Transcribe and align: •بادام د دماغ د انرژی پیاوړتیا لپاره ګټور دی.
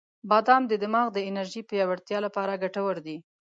•بادام 0.29 0.63
د 0.67 0.73
دماغ 0.83 1.07
د 1.13 1.19
انرژی 1.29 1.61
پیاوړتیا 1.69 2.17
لپاره 2.25 2.59
ګټور 2.63 2.95
دی. 3.05 3.17